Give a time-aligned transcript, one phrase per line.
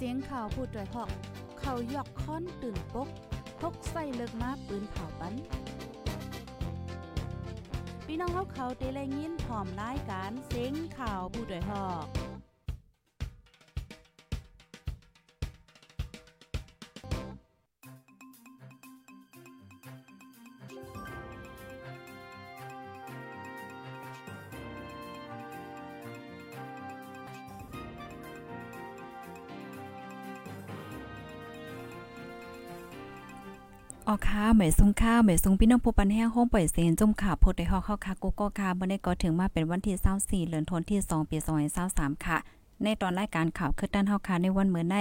[0.00, 1.10] เสียงข่าวผู้ด้วยหอก
[1.60, 3.08] เขายอกค้อนตื่นปก
[3.60, 5.34] พกใส่เลิกมาปืนเผาปัน
[8.06, 12.17] พี่น้องเขาเขาเตะแลยินพร้อมรายการเสียงข่าวผู้ด้วยหอก
[34.10, 41.36] ออค่ะเหมยซุงค้าเหมยซุงพี่น้องผู้ปันแห้งห้องปล่อยเสียงจุ่มขาโพดได้ฮอกเข้าค่ะกูก็ค่ะบ่ได้ก็ถึงมาเป็นวันที่24เดือนธันวาคมที่2ปี
[41.80, 42.38] 2023ค่ะ
[42.82, 44.96] ในตอนรายการข่าวคือด้านเฮาค่ะในวันมื้อใน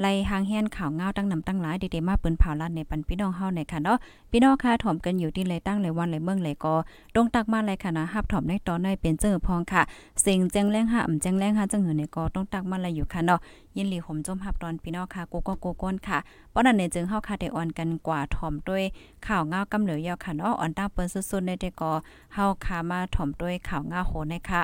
[0.00, 3.98] ไล่หางแฮนข่าวเงาตั้งนำตั้งหลายเด็ดๆมาปืนเผาลัดในปันพี่น้องเฮาในค่ะเนาะ
[4.30, 6.74] พี่น้องค่ะถ่อมกันอยู่ที่เลยตั้งเลยวันเลยเมืองเลยก็
[7.14, 9.82] ตรงตักมาเลยค่ะนะฮับถ่อมในตอนในเป็นเจอพองค่ะ
[10.24, 13.40] สิ่งแจ้งแรงหาอ่ำแจ้งแรงหาจังหือในก็ต้องตักมาเลยอยู่ค่ะเนาะ
[13.76, 16.18] ยินหลีผมจมฮับตอนพี่น้องค่ะกูก็กูก้นค่ะ
[16.50, 18.82] เพราะนั้นเนี่ยจึงเฮาค่ะได้ออนกันกว่าถ่อมด้วย
[19.26, 21.92] ข่าวเงากำเหลือยาวค่ะเนาะอ่อนตั้งเปิ้นสุดๆในแต่ก็
[22.34, 24.62] เฮาค่ะมาถ่อมด้วยข่าวเงาโหในค่ะ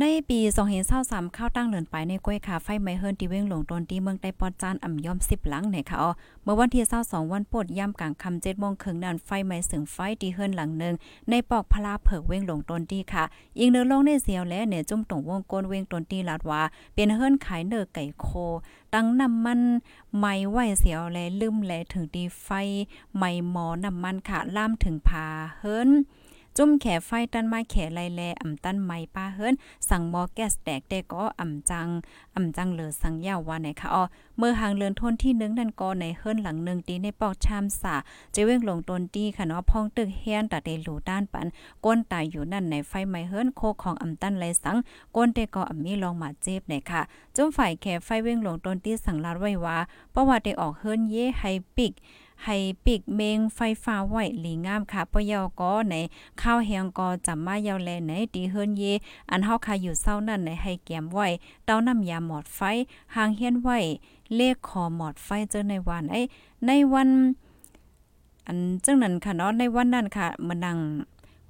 [0.00, 0.40] ในปี
[0.88, 6.10] 2023ข้าตั้งเลินไปในก้วยคาไฟไม้เฮิรนที่เว้งหลงตนที่เมืองใต้ปอดจานอ่ำย่อม10หลังในค่ะอ๋อ
[6.42, 10.94] เมื่อวันที่22วันปดย่ำกลางค่ำ7โมงครึ่งนั้นไฟไม้สึงไฟที่เฮิรนหลังหนึ่ง
[11.30, 13.24] ในปอกพลาเผิกเว้งหลงตนที่ค่ะ
[13.58, 16.62] อีกเนื้อลงในเสียวและเนี่ยจุ่มตรงวงกลเว้งตนที่ลาดว่า
[16.94, 18.26] เป็นเฮิรนขายเนื้อไก่โค
[18.94, 19.60] ตั้งน้ำมัน
[20.18, 22.48] ไม้ไหวเสียวและลืมแลถึงดีไฟ
[23.16, 25.26] ไม้หมอน้ำมันค่ะล่ามถึงพา
[25.58, 25.90] เฮิรน
[26.58, 29.54] จุ่มแขไฟตันมาแขไลแลอ่ำตันไม้ป้าเฮิรน
[29.88, 31.88] สั่งมอแก๊สแตกแต่ก็อ่ำจัง
[32.36, 34.04] อ่ำจังเหลือสั่งยาวว่าไหนคะอ๋อ
[34.38, 37.94] เมื่อหางเลือนทนที่นึงนั่นก็ในเฮิรนหลังนึงตีในปอกชามสา
[38.34, 41.46] จะเว้งลงตนตีค่ะเนาะพองตึกเฮียนตะเดลูด้านปัน
[41.84, 44.76] ก้นตายอยู่นั่นในไฟไม้เฮิรนโคของอ่ำตันไลสัง
[45.16, 47.02] ก้นเตก็อ่ำมีลองมาเจ็บไหนค่ะ
[47.36, 49.78] จุ่มฝ่ายแขไฟเว้งลงตนตีสั่งลาดไว้ว่า
[50.10, 51.94] เพราะว่าได้ออกเฮิรนเย่ให้ปิก
[52.44, 55.94] ให้ปิกเมงไฟฟ้าไว้หลีงามค่ะปยอก็ใน
[56.42, 58.84] ข้าวแหงก็จำมายาวแลไหนดีเฮิรนเย
[59.30, 61.26] อันเฮาค่ะอยู่เศร้านั่นในให้แกมไว้
[61.64, 62.60] เต้าน้ำยาหมอดไฟ
[63.14, 63.78] หางเฮียนไว้
[64.36, 66.20] เลขคอหมอดไฟเจอในวันไอ้
[66.66, 67.08] ในวัน
[68.46, 70.78] อันจังนั้นค่ะเนาะในวันนั้นค่ะมานั่ง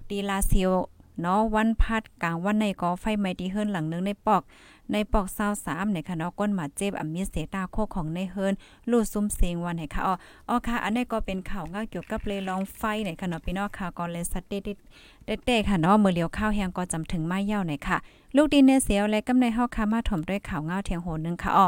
[0.09, 0.73] ตีลาเซียว
[1.21, 4.43] เนาะวันพัดกลางวันในก็ไฟไหม้ที่เฮิรนหลังนึงในปอก
[4.93, 5.27] ในปอก
[5.61, 8.55] 23ในค่ะเนาะก้นหมาเจ็บอ่มีเสตาโคของในเฮิรน
[8.91, 10.15] ลู่ซุ่มเสียงวันให้ค่ะอ๋อ
[10.49, 14.69] อ๋อค่ะ อันนี้ก็เป็นข่าวง่าเกี่ยวกับเลยลองไฟในค่ะเนาะพี่น้องค่ะก็เลยสเตต
[15.45, 17.97] เต้ค่ะเนาะมื้อเลียวข้าวแฮงก็จำถึงไมาเย่าหนค่ะ
[18.37, 21.67] ลูกดินเนเสียวและกำในเฮาค่ะมาถมด้วยข่าวง่าเทียงโหนึงค่ะอ๋อ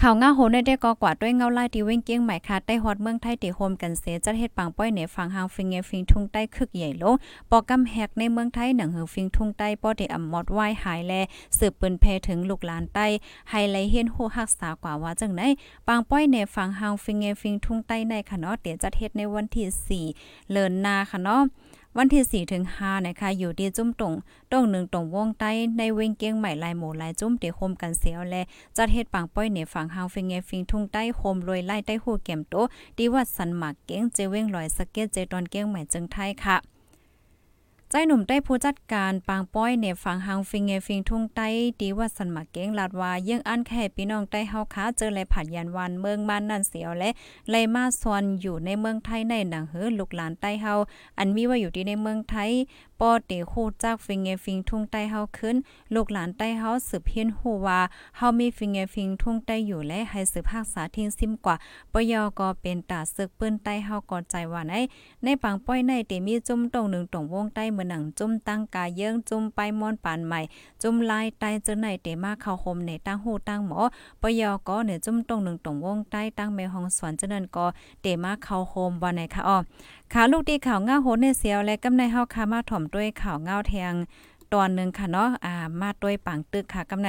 [0.00, 7.14] ข่าวง่าโหในได้กอกว่าด้วยเงาไล่ที่เว้งเกี้ยงใหม่ค่ะใต้ฮอดเมืองไทยที่โฮมกันเสียจัดเฮ็ดปังป้อยในฝั่งหางฟิงเงฟิงทุ่งใต้คึกใหญ่ลง
[7.50, 11.12] ปอกำแหกในเมืองไทยหนังหือฟิงทุ่งใต้ป้อได้อำมอดไหว้หายแล
[11.58, 13.06] สืบปืนแพถึงลูกหลานใต้
[13.50, 15.42] ไฮไลเฮียนฮู้รักษากว่าว่าจังไหน
[15.88, 21.42] ปังป้อยในฝั่งหางฟิงเงฟิงทุ่งใต้ในค่ะเนาะเดี๋ยวจัดเฮ็ดในวันที่4เลินนาค่ะเนาะ
[21.98, 24.14] วันที่4ถึง5นะคะอยู่ที่จุ้มตรง
[24.50, 28.42] ตรงหนึ่งตรงวงใต้ในเวงเกียงใหม่ลายหมู่ลายจุ้มเตโคมกันเสียวและ
[28.76, 32.54] จัดเฮ็ดปังป้อยเหนฝั่งฮาวฟิงเงฟิงทุ่งใต้โคมรวยไล่ใต้หูเก็มโต
[32.98, 36.71] ดีวัดสันหมากเก้งเจเวงลอยสเก็ตเจตอนเกียงใหม่จึงไทยค่ะ
[37.94, 41.48] ใจหนุ่มได้ผู้จัดการปางป้อยในฝั่งหางฟิงเงฟิงทุ่งใต้
[41.80, 47.10] ดีว่าสันมาเก้งลาดว่ายังอันแค่พี่น้องใต้เฮาค้าเจอเลยผัดยันวันเมืองบ้านนั่นเสียวและ
[47.50, 50.74] ไลมาซอนอยู่ในเมืองไทยในหนังเฮือลูกหลานใต้เฮา
[51.18, 52.50] อันมีว่าอยู่ที่ในเมืองไทย
[53.04, 53.52] ปอเตโค
[53.82, 55.56] จากฟิงเงฟิงทุ่งใต้เฮาขึ้น
[55.94, 57.80] ลูกหลานใต้เฮาสืบเฮียนฮู้ว่า
[58.16, 61.56] เฮามีฟิงเงฟิงทุ่งใต้อยู่และให้สืบภาคษาทิ้งซิมกว่า
[61.92, 64.74] ปยอก็เป็นตาซึกปืนใต้เฮาก็ใจว่าใน
[65.24, 70.40] ในปังป้อยในเตมีจุ่มตรงหนึ่งตรงวงใต้เมือหนังจุ่มตั้งกาเยิงจุ่มไปมอนปานใหม่
[70.82, 73.80] จุ่มลายใต้เจอในเตมาเข้าคมในตั้งหูตั้งหมอ
[74.22, 77.66] ปยอก็เนี่ยจุ่มตรงหนึ่งตรงวงใต้ตั้งแม่ห้องสวนเจริญก็
[78.02, 79.58] เตมาเข้าโฮมว่าไหนคะอ้อ
[80.16, 83.94] ขาลูกดีข่าวเงาโหในเสียวและกำในเฮาคามาถ่อมด้วยข่าวเงาแทง
[84.52, 87.08] ตอนนึงค่ะเนาะอ่ามาด้วยปังตึกค่ะกำใน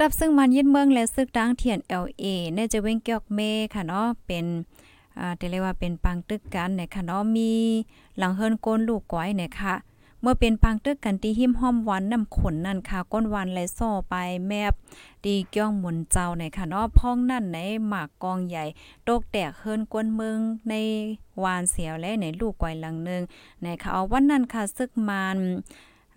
[0.00, 3.40] รับซึ่งมันยึดเมืองและซึกดังเทียน LA ในจะเว้งเกียกเม
[3.74, 4.46] ค่ะเนาะเป็น
[5.18, 7.50] อ่าเรียกว่าเป็นปังตึกกันเนี่ยค่ะเนาะมี
[8.18, 9.74] หลังเฮิรนโกนลูกก้อยเนี่ยค่ะ
[10.20, 14.14] เมื่อเป็นปังตึกกันที่หิมห้อมวันน้ำขนนั่นค่ะก้นวันไหลซ่อไป
[14.48, 14.72] แมบ
[15.24, 18.64] ดีเกี้ยงหมุนเจ้าในค่ะเนาะพ้องนั่นในหมากกองใหญ่
[19.06, 20.38] ตกแตกเฮิรนกวนเมือง
[20.68, 20.74] ใน
[21.42, 23.22] วานเสียวและในลูกก้อยหลังนึง
[23.62, 25.38] ในค่ะเอาวันนั้นค่ะซึกมัน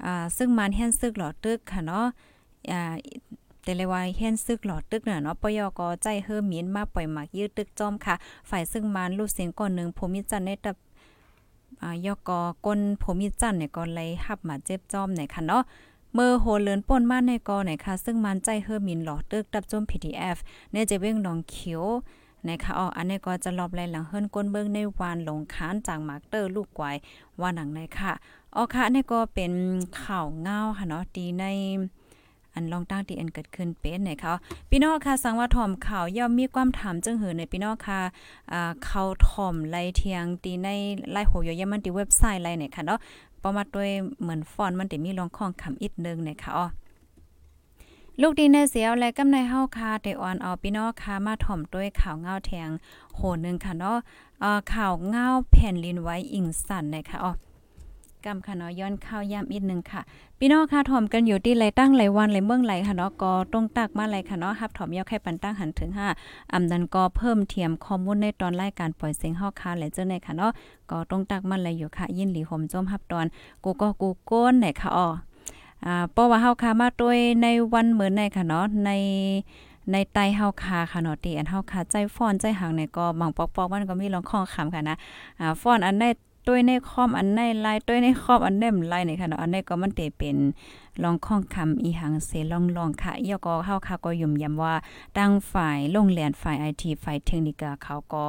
[0.06, 2.06] อ่าซึ่งมันแห่นซึกหลอดตึกค่ะเนาะ
[2.72, 2.82] อ่า
[3.64, 8.16] แต่เลยว่าเฮ็นซึกหลอดตึกน่ะเนาะปยก็ใจเฮิมีนมาปล่อยหมากยืดตึกจอมค่ะ
[8.50, 10.76] ฝ่ายซึ่งมันลูกเสียงก่อนหนึ่งภูมิจันในตับ
[12.06, 15.64] ยกอก้นภูมิจันเนี่ยก็เลยหับมาเจ็บจอมเนี่ยค่ะเนาะ
[16.14, 20.38] เมื่อโหเลินป่นมาในกอไหนค่ะ ซึ่งมันใจเฮอมินหลอเตึกดับจม PDF
[20.72, 21.84] ในจะเว้งลองเขียว
[22.48, 26.96] นะคะอ๋ออันนี้ก็จะรอบไล่หลังเฮิรนก้นเบิ้งในวานหลงค้านจากมาร์เตอร์ลูกกวาย
[27.40, 28.14] ว่าหนังในค่ะ
[28.56, 29.54] อ๋อค่ะนี่ก็เป็น
[30.02, 31.46] ข่าวเงาค่ะเนาะดีใน
[32.54, 34.34] อันลองตั้งที่อันเกิดขึ้นเป็นไหนคะ
[34.70, 38.00] พี่น้องค่ะสังว่าถ่อมข่าวย่อมมีความถามจึงหือในพี่น้องค่ะ
[38.52, 40.68] อ่าเขาถ่อมไล่เทียงตีใน
[41.12, 43.00] ไล่โหยยมันที่เว็บไซต์ไล่ไหนค่ะเนาะ
[43.44, 43.90] ประมาด้วย
[44.22, 46.68] เหมือนฟอนมันจะมีรองข้องคำอีกนึงนะคะอ๋อ
[48.22, 52.70] ลูกดีในเสียวและกำในเฮาคาแต่อ่อนเอาพี่น้องคามาถ่อมด้วยข่าวเงาแทง
[53.16, 53.98] โหนึงค่ะเนาะ
[54.42, 57.32] เอ่อข่าวเงาแผ่นลินไว้อิงสั่นนะคะอ๋อ
[58.26, 60.02] กำค่ะเนาะย้อนข้าวยามอีกนึงค่ะ
[60.40, 65.90] พี่น้องค่ะถ่อมกันอยู่ที่ไรตั้งไรวันไรเมืองไรค่ะเนาะก็ต้องตักมาไรค่ะเนาะฮับถ่อมยาวแค่ปันตั้งหันถึง
[66.22, 70.52] 5อำดันก็เพิ่มเทียมข้อมูลในตอนรายการปล่อยเสียงเฮาคาและเจ้าในค่ะเนาะ
[70.92, 73.26] ก็ต้องตักมาไรอยู่ค่ะ ยินหลีหมจมฮับตอน
[73.64, 75.08] กูก็กูโก้นไหนค่ะอ๋อ
[75.86, 78.92] อ่าเพราะว่าเฮาคามาด้วยในวันเหมือนในค่ะเนาะใน
[79.92, 84.96] ในไตเฮาคาค่ะเนาะตีอันเฮาคาใจฟ้อนใจหางในก็บางปอกๆมันก็มีรองข้องคำค่ะนะ
[85.40, 86.10] อ่าฟ้อนอันได้
[86.48, 90.38] ต้วยในคอมอันในลน์ต้วยในคอมอันเนมไลน์นี่ค่ะเนาะอันนี้ก็มันเตเป็น
[91.04, 94.74] ลองข้องคำอีหังเสลองลองค่ะยก็เฮาค่ะก็ยุ่มยำว่า
[95.18, 98.24] ตั้งฝ่ายโรงเรียนฝ่ายไอทีฝ่ายเทคนิคเขาก็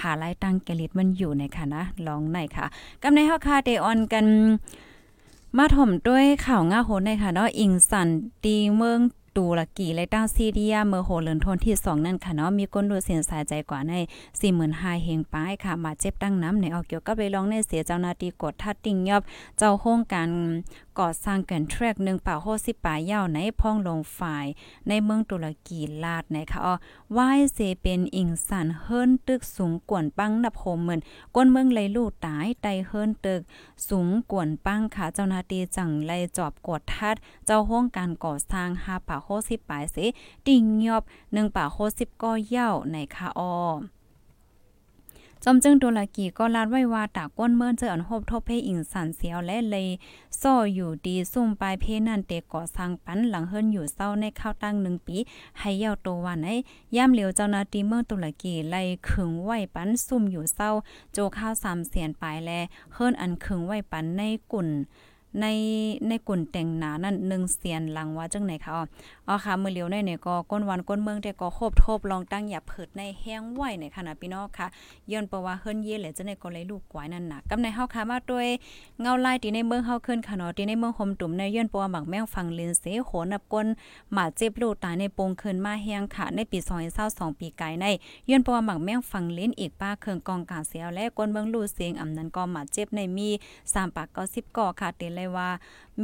[0.00, 2.66] หาลน์ตั้งแกลิดมันอยู่ในค่ะนะลองในค่ะ
[3.02, 4.24] กำในเฮาค่ะเดออนกัน
[5.56, 8.08] มาถ่มด้วยข่าวง่าโหในค่ะเนาะอิงสัน
[8.44, 9.00] ตีเมือง
[9.36, 13.94] ตูละกี่และตั้งซีเดียเมื่อโหเลินทนที่2นั่นค่ะเนาะมีก้นดูเสียนสายใจกว่าใน
[14.44, 19.22] 45,000เฮงป้ายค่ะมาเจ็บตั้งน้ำในออกเกี่ยวกับไปลองในเสียเจ้านาตีกดทัดติ่งยอบ
[19.58, 20.28] เจ้าโครงการ
[21.00, 24.46] ก่อสร้างเกินแทรกหนึ่งป่าโฮสิป่ายาวในพ้องลงฝ่าย
[24.88, 26.74] ในเมืองตุรกีลาดนะคะอ๋อ
[27.16, 31.00] วายเซเป็นอิงสันเฮิรนตึกสูงกวนปังนับโฮมเหมือน
[31.34, 33.40] ก้นเมืองเลยลู่ตายไตเฮิรนตึก
[33.88, 37.16] สูงกวนปังค่ะเจ้านาตีจังไลจอบกดทัด
[37.46, 39.96] เจ้าโครงการก่อสร้างหาป่าโฮสิป่ายเส
[40.46, 41.02] ติ่งยอบ
[41.32, 43.54] หนึ่งป่าโฮสิบก็เย่าในค่ะอ๋อ
[45.44, 49.86] จอมจึงตุรกีก็ลาดไว้ว่าตาก้นเมื่อเจออันโฮบทบเพอิงสันเสียวและเลย
[50.40, 55.16] ซ่ออยู่ดีซุ่มปลายเพนั่นเตก่อสร้างปันหลังเฮิรนอยู่เศร้าในข้าวตั้งหนึ่งปี
[55.58, 56.56] ให้เยาวโตวันไอ้
[56.96, 60.70] ย่ำเหลียวเจ้านาตีเมืองตุรกีไล่ขึงไหวปันซุ่มอยู่เศร้า
[61.12, 62.50] โจข้าวสามเสียนปลายแล
[62.92, 64.22] เฮิรนอันขึงไหวปันใน
[64.52, 64.68] กุ่น
[65.40, 65.46] ใน
[66.08, 68.72] ในกุ่นแต่งหนานั่นหนึ่งเสียนหลังว่าจังไหนคะ
[69.28, 74.66] อ๋อค่ะมือเลียวในเนี่ยก็ก้นวันก้นเมืองแต่ก็โคบโทบลองตั้งอย่าเผิดในแห้งไหวในขณะพี่น้องค่ะ
[75.12, 78.48] ย้อนประว่าเฮิรนเย่เลยจังไหนก็เลยลูกกวายนั่นน่ะกำในเฮาค่ะมาด้วย
[79.00, 83.66] เงาลายที่ในเมืองเฮาขึ้นค่ะเนาะที่ในเมืองหมตุ่มในย้อนประว่าหมักแมงฟังลินเสโหนับก้น
[84.12, 86.58] หมาเจ็บลูกตายในปงขึ้นมาแห้งค่ะในปี
[86.98, 87.86] 2022ปีไกลใน
[88.28, 93.28] ย้อนประว่าหมักแมงฟังลิ้นอีกป้าเครื่องกองกาเสียวและก้นเมืองลู่เสียงอำนั้นก็หมาเจ็บในมี
[93.62, 95.48] 3ปาก90ก่อค่ะเตเลยว่า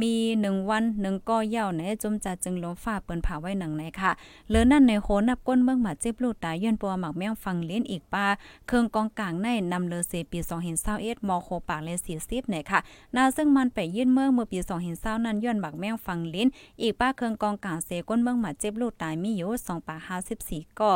[0.01, 4.11] มีหนึ่งวันหนึ่งก้อเย่าในจุมจัดจึงลมฟ้าเปิ้นผาไว้หนังในค่ะ
[4.49, 8.25] เลือนั่นในโหนับก้นเมืองหมาเจ็บลูกตายย้อนปัวหมักแมงฟังเลี้ยนอีกป้า
[8.67, 10.39] เครื่องกองกลางในนำเลอเซปี
[10.83, 11.89] 2021มโคปากเล
[12.21, 12.79] 40ในค่ะ
[13.15, 14.59] นาซึ่งมันไปยื่นเมืองเมื่อปี
[14.91, 16.47] 2020นั้นย้อนหมักแมงฟังเลิ้น
[16.81, 19.99] อีกป้าเครื่องกองกลางเซก้นเมืองหมาเจ็บลูกตายมีอยู่2ปาก
[20.39, 20.91] 54ก็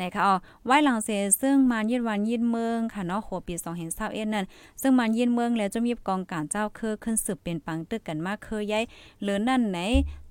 [0.00, 1.10] นะคะอ๋อไว้หลังเส
[1.42, 3.54] ซึ่งมันยืดวันยืดเมืองค่ะเนาะโหปี
[3.88, 4.46] 2021นั่น
[4.80, 8.84] ซึ่งมันยืดเมืองแล้วจะมีกองการเจ้าคือขึ้นสืบเป็นปังตึกกันมากเคยย้าย
[9.22, 9.78] หรือนั่นไหน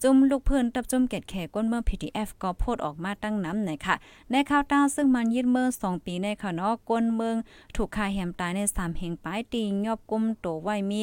[0.03, 3.95] จุ่มลูกเพิ่นตับจุ่มเกตแขกก้นเมือง PTF ก็โพดออกมาตั้งน้ำไหนค่ะ
[4.31, 7.35] ในข่าวต้าซึ่งมันยืดเมือง2ปีในค่ะเนาะก้นเมือง
[7.75, 11.01] ถูกคาแหมตายใน3เฮงปลายตีงอบกุมโตไว้มี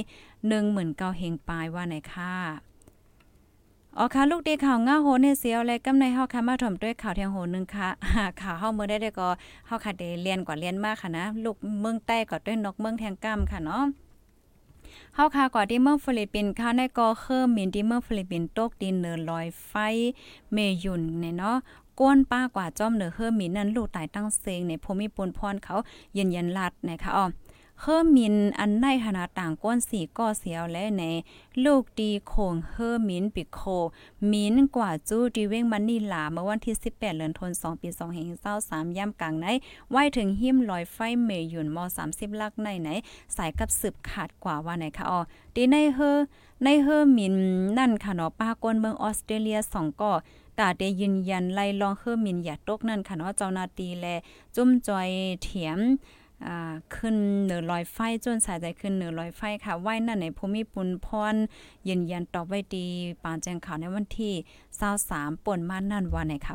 [0.59, 2.72] 19,000เฮงปลายว่าไหนค่ะ
[3.99, 7.89] อ๋อค่ะลูกดีข่าวง่าโหเนเสียวและกำในเฮาค่ะมาถมด้วยข่าวเทียงโหนึงค่ะ
[8.41, 9.29] ข่าวเฮาเมื่อได้ได้ก็
[9.67, 13.85] เฮาค่ะได้เรียนกว่าเรียนมากค่ะนะลูกเมืองใต้ก็ด้วยนกเมืองแทงก้ำค่ะเนาะ
[15.15, 19.73] เฮาค่ะก่อที่เมืองฟิลิปปินส์ค่ะในก็เคิ่มมินที่เมืองฟิลิปปินส์ตกดินเนินลอยไฟ
[20.53, 21.57] เมยุนเนี่ยเนาะ
[22.01, 25.77] ก้นป้ากว่าจอมเหนือเฮิมมินนั้นลูกตายตั้งเซงในภูมิปุนพรเขา
[26.17, 27.25] ยืนยันลัดนะคะอ๋อ
[27.85, 31.05] เฮอร์มินอันในขนาดต่างก้นสีก่อเสียวและใน
[31.65, 33.61] ลูกดีโคงเฮอร์มินปิโค
[34.33, 37.89] มินกว่าจู้ดีเว้งมันนี่ลาเมื่อวันที่ 18เดือนธันวาคมปี
[38.43, 39.47] 2023ย่ำกลางใน
[39.91, 42.89] ไว้ถึงหิมลอยไฟเมยุนม30 ลักในไหน
[43.37, 45.21] สายกับสืบขาดกว่าว่าไหนคะอ๋อ
[45.55, 46.19] ดีในเฮอ
[46.65, 47.35] ในเฮอร์มิน
[47.79, 50.13] นั่นค่ะเนาะป้าก้นเมืองออสเตรเลีย2ก่อ
[50.61, 54.07] กาได้ยืนยันไล่ลองเฮอร์มินอย่าตกนั่นค่ะเนาะเจ้านาตีแล
[54.55, 55.09] จุ้มจอย
[55.43, 55.81] เถียม
[56.95, 61.35] ขึ้นเหนือลอยไฟจนสายใจขึ้นเหนือลอยไฟค่ะไหว้นั่นในภูมิปุนพร
[61.89, 62.87] ยืนยันตอบไว้ดี
[63.23, 64.35] ปานแจ้งข่าวในวันที่
[64.89, 66.55] 23ป่นมานั่นวันไหนค่ะ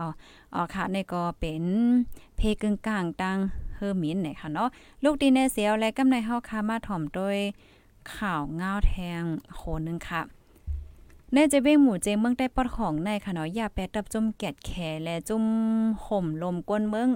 [0.54, 1.64] อ๋อค่ะในก็เป็น
[2.38, 3.38] เพกึ่งกลางตัง
[3.76, 4.70] เฮอร์มินไหนค่ะเนาะ
[5.04, 7.38] ลูกดีในเสียวและกำในเฮาคามาถ่อมโดย
[8.16, 9.22] ข่าวง้าวแทง
[9.56, 10.22] โหนึงค่ะ
[11.34, 14.72] แน่จะเว้งหมู่เจเมืองได้ปอดของในค่ะเนาะอย่าแปตับจุ่มแกดแข
[15.04, 15.44] และจุ่ม
[16.06, 17.10] ห่มลมก้นเมือง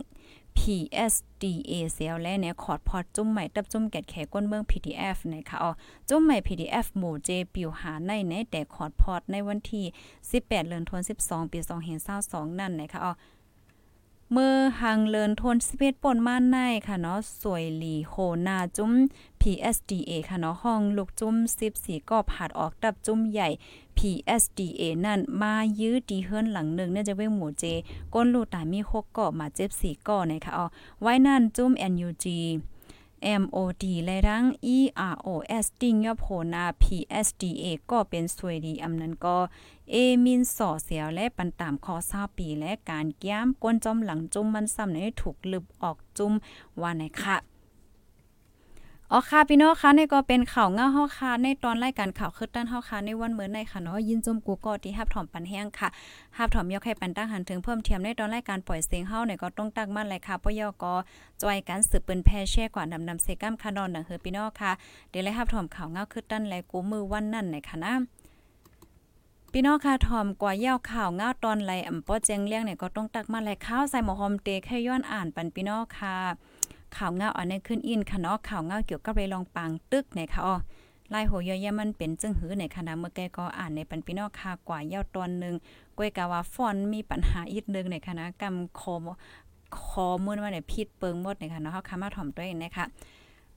[0.57, 5.71] PSDA เสียวและเนี่ยขอดพอดจุ่มใหม่ตับจุ่มแกดแขก้นเมือง PDF นะคะอ๋อ
[6.09, 9.85] จุ่มใหม่ PDF หมู่เจปิวหาในในแต่ขอดพอดในวันที่
[10.19, 11.09] 18เดือนธันวาค
[11.43, 11.59] ม12 ปี
[12.09, 13.13] 2522นั่นนะคะอ๋อ
[14.33, 16.57] เมื่อหังเลินทนสเป่นมาใน
[16.87, 18.15] ค่ะเนาะสวยหลีโค
[18.47, 18.91] นาจุ้ม
[19.41, 21.35] PSDA ค่ะเนาะห้องลูกจุ้ม
[21.73, 23.49] 14ก็ผาดออกดับจุ้มใหญ่
[23.97, 27.63] PSDA นั่นมายื้อดีเฮิรนหลังหนึ่งเนี่ยจะเว้งหมูเจ
[28.13, 30.65] ก้นลูกตามี6ก่อมาเจ็บ4ก่อนะคะอ๋อ
[31.01, 32.25] ไว้นั่นจุ้ม NUG
[33.41, 39.37] MOD และรัง EROS ติ้งยอโหนา PSDA ก็เป็นสวยดีอำนั้นก็
[39.91, 46.33] เอมินสอเสียวและปันตามคอซาปีและการแก้มก้นจอมหลังจุ่มมันซ้ำในถูกลึบออกจุ่ม
[46.81, 47.50] ว่าไหนค่ะ
[49.13, 55.89] อ๋อค่ะพี่น้องคะนี่ก็เป็นข่าวเงาเฮาค่ะในตอนรายการข่าวคือตั้นเฮาค่ะในวันเหมือนในค่ะเนาะยินจมกูก็ที่ฮับถอมปันแห้งค่ะ
[56.37, 60.85] ฮับถอมยกให้ปันตั้งหันถึงเพิ่มเทียมในตอนรายการปล่อยเสียงเฮาเนี่ยก็ต้องตั้งมั่นเลยค่ะปยก
[61.41, 64.71] จอยกันสืบปืนแพ่แช่กว่าดำนำเซกัมคานอนดังเฮอพี่น้องค่ะ
[65.09, 67.93] เดี๋ยวเลยฮับถอมข่าวเงาคือตั้นและกูมือวันนั่นในค่ะนะ
[69.51, 76.17] พี่น้องค่ะทอมกว่าเย้าข่าวเงาตอนไรอ่ำป้อเจงเลี้ยงเนี่ยก็ต้องตักมาเลยข้าวใส่หมอหอมเตแค่ย้อนอ่านปันพี่น้องค่ะ
[76.97, 80.55] ข่าวเงาอันนี้ขึ้นอินค่ะเนาะข่าวเงาเกี่ยวกับเรลองปังตึกในค่ะอ๋อ
[81.13, 85.55] ลายโหยอยมันเป็นจึงหือในคณะเมื่อแกก็อ่านในปันพี่นอกค่ะกว่าเย้าตอนนึง
[85.97, 88.95] ก้วยกะว่าฟอนมีปัญหาอีกนึงในคณะกรรมคอ
[89.79, 92.85] คอมือว่าเนี่ยพิษเปิงหมดในค่ะเนาะเฮาคามาถ่อมตัวเองนะคะ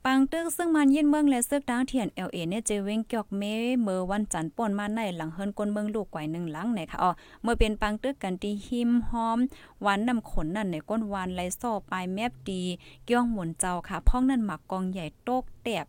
[0.09, 3.43] ปังตึกซึ่งมันยินเมืองและซึกดางเทียน LA เนี่ยเจเวงเกอกเม
[3.81, 9.39] เมื่อวันจันทร์ป่นมาในหลังเฮิรนกนเมืองลูกกวหนึ่งหลังไหนค่ะอ๋อเมื่อเป็นปังตึกกันที่หิมหอม
[9.81, 12.63] หวานน้ำขนนั่นในก้นวานไหลซ่อปลายแมบดี
[13.05, 15.85] เกี้ยงหมุนเจ้าค่ะพ้องนั่นหมักกองใหญ่โตกแตก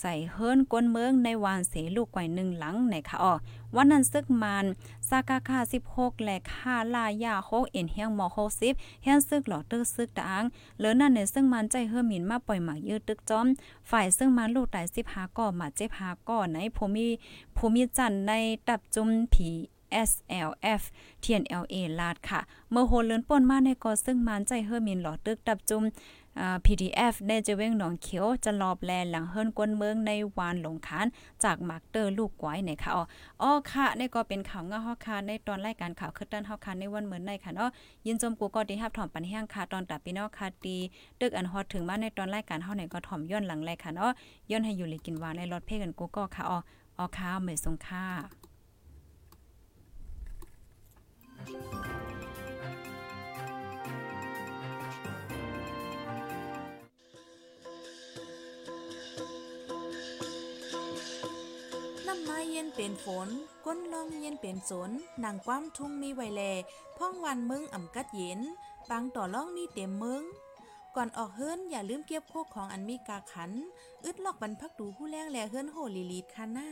[0.00, 3.34] ใส่เฮิรนก้นเมืองในวานเสลูกไกวหนึ่งหลังไหนค่ะอ๋อ
[3.74, 4.64] วันนั้นซึกมัน
[5.08, 5.58] ซากาค่า
[5.90, 8.20] 16 และค่าลายา6เอ็นเฮียงม
[8.60, 10.44] 60เฮียนซึกหลอตึกซึกดาง
[10.78, 13.46] เหลือนั่นในซึ่งมันใจเฮอมินมาปล่อยหมากยืดตึกจอม
[13.90, 17.06] ฝ่ายซึ่งมันลูกตาย15ก่อมาเจ็บ5ก่อในภูมิ
[17.56, 18.32] ภูมิจันใน
[18.68, 19.50] ตับจุมผี
[20.10, 20.82] SLF
[21.22, 25.82] TNLA ลาดค่ะ เมื่อโหเลือนป่นมาในกอซึ่งมันใจเฮอมินหลอตึกตับจุม
[26.66, 31.06] PDF ได้จะเว้งหนองเขียวจะรอบแลหลังเฮิรนกวนเมืองในวานหลงคาน
[31.44, 33.04] จากมาร์เตอร์ลูกไว้เนี่ยค่ะอ๋อ
[33.42, 37.70] อ๋อค่ะนี่ก็เป็นข่าวเงาฮอคาในตอนรายการข่าวคือตันฮอคาในวันเหมือนในค่ะเนาะ
[38.06, 40.78] ยินจมกูก็ดีฮับถ่อมปันแห้งค่ะตอนตัดพี่น้องค่ะดี
[41.20, 44.10] ตึกอันฮอตถึงมาในตอนรายการเฮาเนี่ยก็ถ่อมย้อนหลังเลยค่ะเนาะ
[44.50, 46.58] ย้อนให้อยู่เลยกินวานในรถเพ่กันกูก็ค่ะอ๋อ
[46.98, 48.04] อ๋อค่ะเหมยสงค่ะ
[62.32, 63.28] น้ำไม้เย็นเป็นฝน
[63.66, 64.90] ก้นลองเย็นเป็นสน
[65.24, 66.42] นางความทุ่งมีไวแล
[66.96, 68.40] พ่องวันมึงอ่ำกัดเย็น
[68.90, 70.22] ปังต่อล่องมีเต็มมึง
[70.96, 73.50] ก่อนออกเฮิรนอย่าลืมเก็บโคกของอันมีกาขัน
[74.04, 76.70] อึดลอกบรรพักดูผู้แรงแลเฮิรนโหลีลีดคาหน้า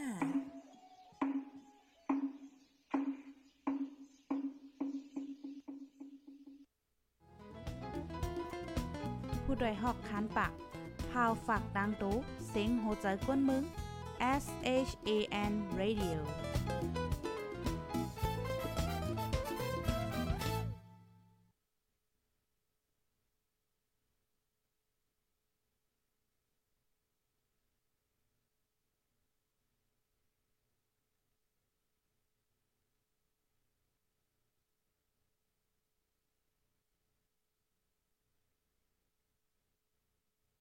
[9.44, 10.52] ผู้ดยหอกคานปาก
[11.10, 12.16] พาวฝากดังตู้
[12.48, 13.64] เซ็งโหใจกวนมึง
[14.20, 16.24] S H A N Radio